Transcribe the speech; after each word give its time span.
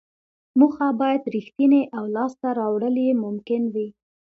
موخه 0.59 0.87
باید 1.01 1.23
ریښتینې 1.35 1.81
او 1.97 2.03
لاسته 2.15 2.47
راوړل 2.59 2.95
یې 3.05 3.11
ممکن 3.23 3.61
وي. 3.73 3.87